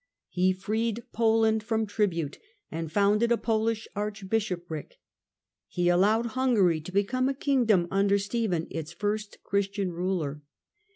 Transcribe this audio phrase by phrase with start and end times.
[0.31, 2.39] He freed Poland from tribute,
[2.71, 4.99] and founded a Polish archbishopric.
[5.67, 10.41] He allowed Hungary to become a kingdom under jphen, its first Christian ruler.